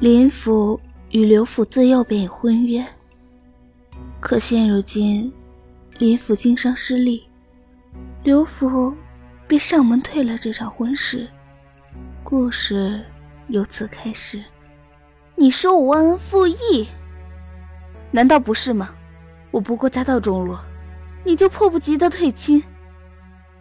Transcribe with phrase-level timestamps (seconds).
[0.00, 0.78] 林府
[1.10, 2.84] 与刘府自幼便有婚约，
[4.20, 5.32] 可现如今
[5.98, 7.22] 林府经商失利，
[8.24, 8.92] 刘府
[9.46, 11.28] 便上门退了这场婚事，
[12.24, 13.02] 故事
[13.46, 14.42] 由此开始。
[15.36, 16.88] 你说我忘恩负义，
[18.10, 18.90] 难道不是吗？
[19.52, 20.58] 我不过家道中落，
[21.22, 22.60] 你就迫不及待退亲，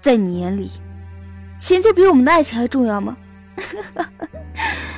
[0.02, 0.72] 在你眼里，
[1.60, 3.16] 钱就比我们的爱情还重要吗？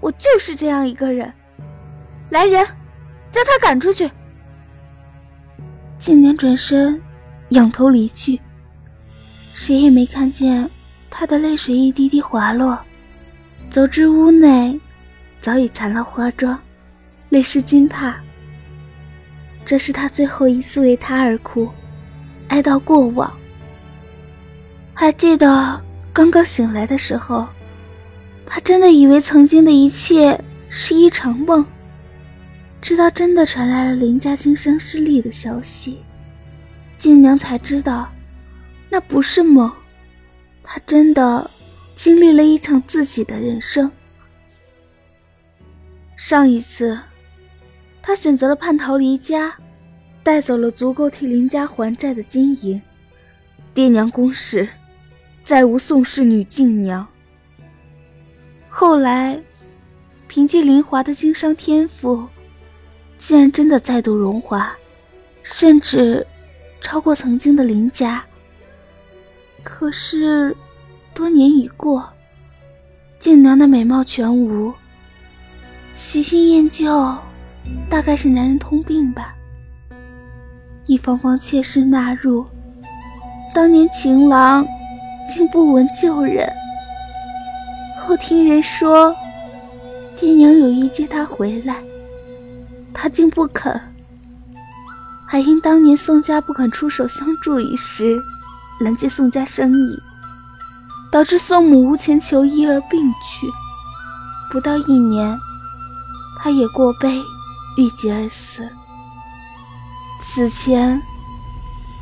[0.00, 1.30] 我就是这样一个人，
[2.30, 2.66] 来人，
[3.30, 4.10] 将他赶出去。
[5.98, 7.00] 静娘转身，
[7.50, 8.40] 仰头离去，
[9.54, 10.68] 谁也没看见
[11.10, 12.78] 她的泪水一滴滴滑落。
[13.68, 14.80] 走至屋内，
[15.40, 16.58] 早已残了花妆，
[17.28, 18.16] 泪湿金帕。
[19.64, 21.70] 这是他最后一次为他而哭，
[22.48, 23.30] 哀悼过往。
[24.94, 25.80] 还记得
[26.12, 27.46] 刚刚醒来的时候。
[28.52, 30.36] 他真的以为曾经的一切
[30.68, 31.64] 是一场梦，
[32.82, 36.00] 直到真的传来了林家经商失利的消息，
[36.98, 38.10] 静娘才知道，
[38.88, 39.70] 那不是梦，
[40.64, 41.48] 她真的
[41.94, 43.88] 经历了一场自己的人生。
[46.16, 46.98] 上一次，
[48.02, 49.54] 他选择了叛逃离家，
[50.24, 52.82] 带走了足够替林家还债的金银，
[53.72, 54.68] 爹娘公事，
[55.44, 57.06] 再无宋氏女静娘。
[58.72, 59.38] 后来，
[60.28, 62.24] 凭借林华的经商天赋，
[63.18, 64.72] 竟然真的再度荣华，
[65.42, 66.24] 甚至
[66.80, 68.24] 超过曾经的林家。
[69.64, 70.56] 可是，
[71.12, 72.08] 多年已过，
[73.18, 74.72] 静娘的美貌全无，
[75.94, 77.14] 喜新厌旧，
[77.90, 79.34] 大概是男人通病吧。
[80.86, 82.46] 一方方妾室纳入，
[83.52, 84.64] 当年情郎
[85.28, 86.48] 竟不闻旧人。
[88.00, 89.14] 后听人说，
[90.18, 91.82] 爹娘有意接他回来，
[92.92, 93.80] 他竟不肯。
[95.28, 98.18] 还因当年宋家不肯出手相助一事，
[98.80, 100.02] 拦截宋家生意，
[101.12, 103.46] 导致宋母无钱求医而病去。
[104.50, 105.38] 不到一年，
[106.40, 107.22] 他也过悲，
[107.76, 108.68] 郁结而死。
[110.20, 111.00] 此前，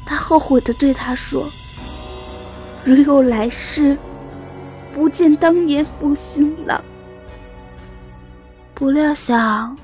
[0.06, 1.46] 他后悔的对他说
[2.82, 3.98] ：“如有来世。”
[4.98, 6.82] 不见当年负心郎，
[8.74, 9.78] 不料想，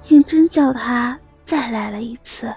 [0.00, 2.54] 竟真叫他再来了一次。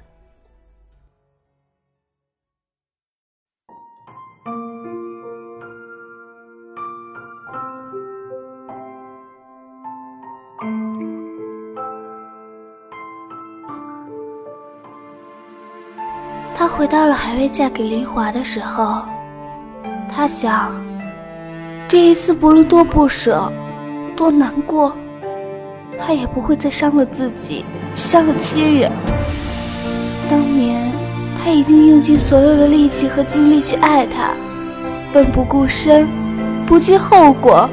[16.53, 19.03] 他回到了还未嫁给林华的时候，
[20.07, 20.83] 他想。
[21.94, 23.54] 这一次，不论多不舍，
[24.18, 24.98] 多难过，
[25.96, 27.64] 他也不会再伤了自己，
[27.96, 28.92] 伤了亲人。
[30.28, 30.92] 当年，
[31.38, 34.32] 他已经用尽所有的力气和精力去爱她，
[35.12, 36.08] 奋不顾身，
[36.66, 37.70] 不计后果。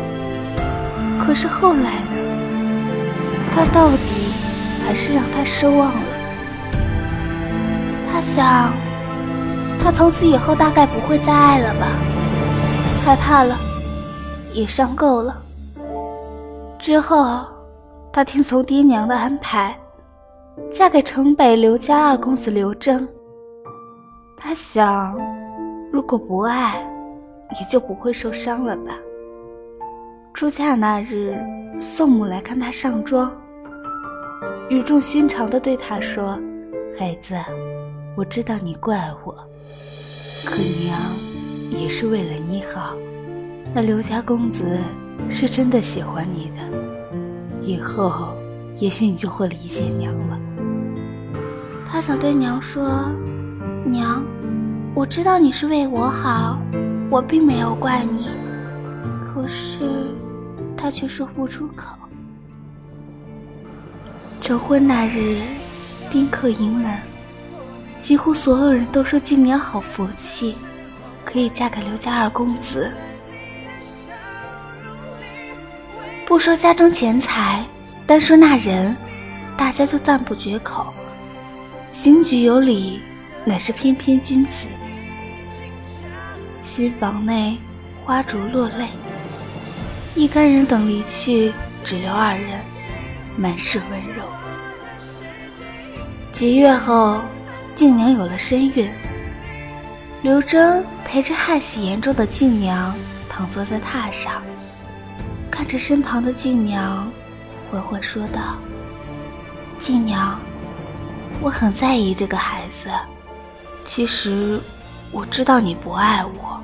[1.25, 2.21] 可是后来呢？
[3.55, 3.97] 他到底
[4.87, 6.03] 还是让他失望了。
[8.13, 8.71] 他想，
[9.83, 11.87] 他从此以后大概不会再爱了吧？
[13.03, 13.59] 害怕了。
[14.53, 15.37] 也伤够了。
[16.79, 17.47] 之后，
[18.13, 19.79] 他听从爹娘的安排，
[20.73, 23.07] 嫁给城北刘家二公子刘征。
[24.37, 25.17] 他想，
[25.93, 26.83] 如果不爱，
[27.61, 28.97] 也就不会受伤了吧。
[30.33, 31.37] 出嫁那日，
[31.79, 33.31] 宋母来看他上妆，
[34.71, 36.39] 语重心长地对他说
[36.99, 37.35] ：“孩子，
[38.17, 39.35] 我知道你怪我，
[40.47, 40.99] 可娘
[41.71, 42.95] 也是为了你好。”
[43.73, 44.81] 那刘家公子
[45.31, 46.63] 是真的喜欢你的，
[47.63, 48.35] 以后
[48.81, 50.39] 也许你就会理解娘了。
[51.89, 53.09] 他想对娘说
[53.87, 54.25] ：“娘，
[54.93, 56.59] 我知道你是为我好，
[57.09, 58.29] 我并没有怪你。”
[59.25, 60.11] 可是
[60.77, 61.95] 他却说不出口。
[64.41, 65.43] 成婚那日，
[66.11, 66.99] 宾客盈门，
[68.01, 70.57] 几乎所有人都说静娘好福气，
[71.25, 72.91] 可以嫁给刘家二公子。
[76.31, 77.65] 不说家中钱财，
[78.07, 78.97] 单说那人，
[79.57, 80.87] 大家就赞不绝口。
[81.91, 83.01] 行举有礼，
[83.45, 84.69] 乃是翩翩君子。
[86.63, 87.59] 新房内
[88.05, 88.87] 花烛落泪，
[90.15, 91.53] 一干人等离去，
[91.85, 92.61] 只留二人，
[93.37, 94.23] 满是温柔。
[96.31, 97.21] 几月后，
[97.75, 98.89] 静娘有了身孕，
[100.23, 102.95] 刘征陪着汗喜严重的静娘
[103.29, 104.41] 躺坐在榻上。
[105.61, 107.07] 看着身旁的静娘，
[107.71, 108.57] 缓缓说道
[109.79, 110.41] ：“静娘，
[111.43, 112.89] 我很在意这个孩子。
[113.85, 114.59] 其实
[115.13, 116.59] 我知道你不爱我，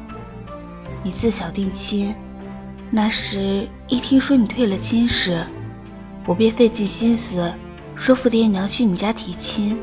[1.03, 2.15] 你自小定亲。
[2.91, 5.47] 那时一听说你退了亲时，
[6.25, 7.53] 我便费尽心思
[7.95, 9.79] 说服爹娘去你家提亲，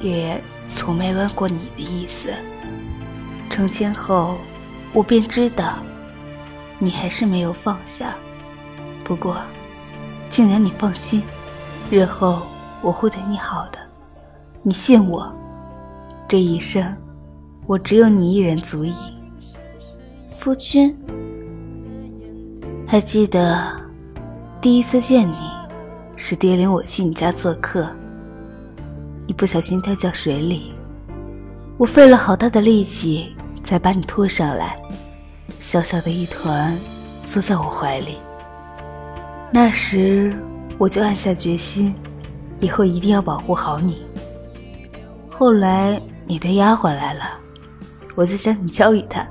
[0.00, 2.34] 也从没问过你的意思。
[3.48, 4.36] 成亲后，
[4.92, 5.78] 我便知道
[6.80, 8.12] 你还是没有放下。”
[9.12, 9.36] 不过，
[10.30, 11.22] 静然，你放心，
[11.90, 12.44] 日后
[12.80, 13.78] 我会对你好的，
[14.62, 15.30] 你信我。
[16.26, 16.96] 这一生，
[17.66, 18.94] 我只有你一人足矣。
[20.38, 20.96] 夫君，
[22.88, 23.60] 还记得
[24.62, 25.36] 第一次见你，
[26.16, 27.86] 是爹领我去你家做客，
[29.26, 30.72] 你不小心掉进水里，
[31.76, 34.80] 我费了好大的力气才把你拖上来，
[35.60, 36.74] 小小的一团，
[37.22, 38.16] 缩在我怀里。
[39.54, 40.34] 那时
[40.78, 41.94] 我就暗下决心，
[42.58, 44.02] 以后一定要保护好你。
[45.30, 47.24] 后来你的丫鬟来了，
[48.14, 49.26] 我就将你交给她。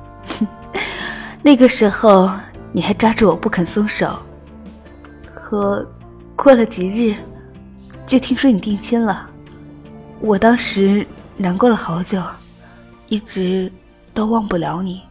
[1.42, 2.30] 那个时候
[2.72, 4.16] 你还抓住我不肯松手。
[5.34, 5.86] 可
[6.36, 7.16] 过了几日，
[8.06, 9.28] 就听说你定亲了。
[10.20, 12.22] 我当时难过了好久，
[13.08, 13.72] 一直
[14.14, 15.02] 都忘不了你。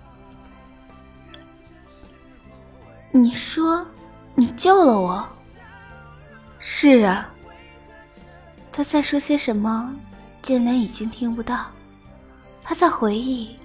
[3.10, 3.84] 你说。
[4.34, 5.28] 你救了我。
[6.58, 7.32] 是啊。
[8.72, 9.94] 他在说些什么？
[10.42, 11.66] 剑南已经听不到。
[12.62, 13.56] 他在回忆，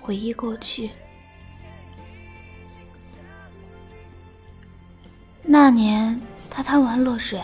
[0.00, 0.90] 回忆过去。
[5.42, 7.40] 那年他贪玩落水，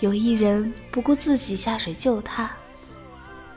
[0.00, 2.50] 有一人不顾自己下水救他。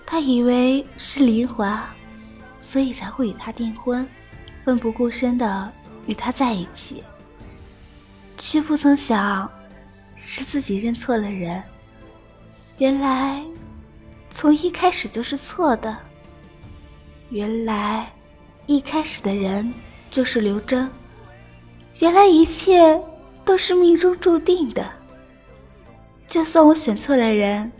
[0.06, 1.90] 他以为是林华，
[2.60, 4.08] 所以才会与他订婚，
[4.66, 5.72] 奋不顾身的
[6.06, 7.04] 与他在一起。
[8.38, 9.50] 却不曾想，
[10.16, 11.62] 是自己认错了人。
[12.78, 13.44] 原来，
[14.32, 15.96] 从一开始就是错的。
[17.30, 18.12] 原来，
[18.66, 19.74] 一开始的人
[20.10, 20.90] 就是刘真。
[22.00, 23.00] 原来一切
[23.46, 24.90] 都是命中注定的。
[26.28, 27.72] 就算我选错了人，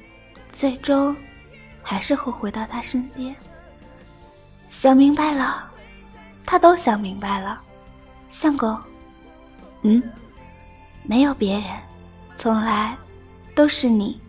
[0.52, 1.16] 最终
[1.82, 3.36] 还是会回到他身边。
[4.68, 5.70] 想明白了，
[6.46, 7.62] 他都想明白了。
[8.30, 8.78] 相公，
[9.82, 10.02] 嗯。
[11.04, 11.64] 没有别人，
[12.38, 12.96] 从来
[13.56, 14.20] 都是你。